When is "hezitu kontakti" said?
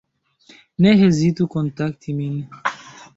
1.01-2.09